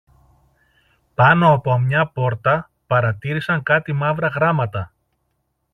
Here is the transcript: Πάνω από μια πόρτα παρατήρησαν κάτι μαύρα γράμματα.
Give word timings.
Πάνω 1.15 1.51
από 1.53 1.77
μια 1.77 2.07
πόρτα 2.07 2.69
παρατήρησαν 2.87 3.63
κάτι 3.63 3.93
μαύρα 3.93 4.27
γράμματα. 4.27 4.93